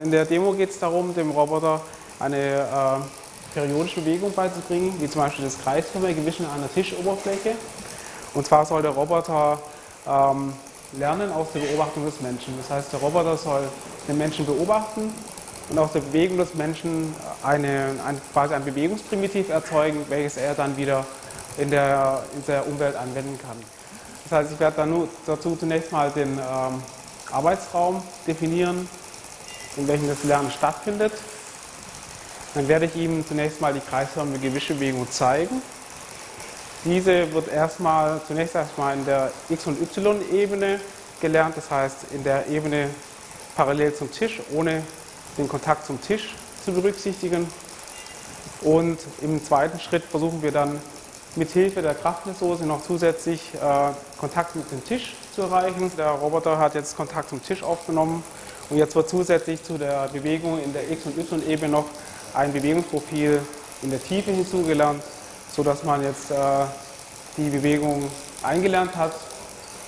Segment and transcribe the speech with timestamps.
[0.00, 1.80] In der Demo geht es darum, dem Roboter
[2.20, 7.56] eine äh, periodische Bewegung beizubringen, wie zum Beispiel das kreisförmige Wischen einer Tischoberfläche.
[8.32, 9.58] Und zwar soll der Roboter
[10.06, 10.52] ähm,
[10.92, 12.54] lernen aus der Beobachtung des Menschen.
[12.58, 13.62] Das heißt, der Roboter soll
[14.06, 15.12] den Menschen beobachten
[15.68, 17.12] und aus der Bewegung des Menschen
[17.42, 21.04] eine, ein, quasi ein Bewegungsprimitiv erzeugen, welches er dann wieder
[21.56, 23.56] in der, in der Umwelt anwenden kann.
[24.22, 26.80] Das heißt, ich werde dann nur dazu zunächst mal den ähm,
[27.32, 28.88] Arbeitsraum definieren,
[29.76, 31.12] in welchem das Lernen stattfindet.
[32.54, 35.62] Dann werde ich ihm zunächst mal die kreisförmige Wischbewegung zeigen.
[36.84, 40.80] Diese wird erstmal, zunächst erstmal in der X- und Y-Ebene
[41.20, 42.88] gelernt, das heißt in der Ebene
[43.56, 44.82] parallel zum Tisch, ohne
[45.36, 47.48] den Kontakt zum Tisch zu berücksichtigen.
[48.60, 50.80] Und im zweiten Schritt versuchen wir dann
[51.38, 53.58] mit Hilfe der Kraftmessose noch zusätzlich äh,
[54.18, 55.90] Kontakt mit dem Tisch zu erreichen.
[55.96, 58.24] Der Roboter hat jetzt Kontakt zum Tisch aufgenommen
[58.68, 61.86] und jetzt wird zusätzlich zu der Bewegung in der X- und Y-Ebene noch
[62.34, 63.40] ein Bewegungsprofil
[63.82, 65.02] in der Tiefe hinzugelernt,
[65.54, 66.34] sodass man jetzt äh,
[67.36, 68.10] die Bewegung
[68.42, 69.12] eingelernt hat.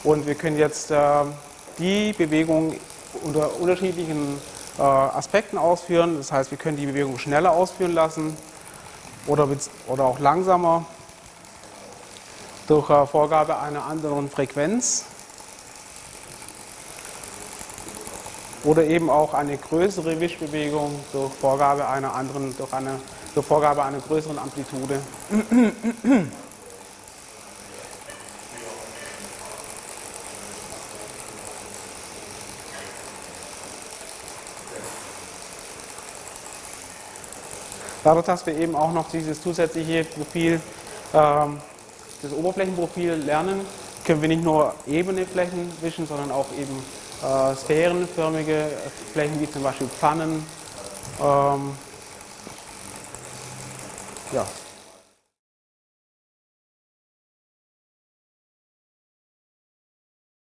[0.04, 0.96] Und wir können jetzt äh,
[1.78, 2.76] die Bewegung
[3.24, 4.40] unter unterschiedlichen
[4.78, 6.16] äh, Aspekten ausführen.
[6.16, 8.36] Das heißt, wir können die Bewegung schneller ausführen lassen
[9.26, 9.48] oder,
[9.88, 10.86] oder auch langsamer
[12.70, 15.04] durch äh, Vorgabe einer anderen Frequenz.
[18.62, 23.00] oder eben auch eine größere Wischbewegung durch Vorgabe einer anderen, durch eine
[23.34, 25.00] durch Vorgabe einer größeren Amplitude.
[38.02, 40.60] Dadurch, dass wir eben auch noch dieses zusätzliche Profil,
[41.14, 41.60] ähm,
[42.22, 43.60] das Oberflächenprofil lernen,
[44.04, 46.82] können wir nicht nur ebene Flächen wischen, sondern auch eben
[47.22, 48.70] äh, sphärenförmige
[49.12, 50.44] Flächen wie zum Beispiel Pfannen.
[51.20, 51.72] Ähm,
[54.32, 54.46] ja.